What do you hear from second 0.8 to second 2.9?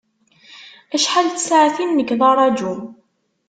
Acḥal n tsaɛtin nekk d araǧu.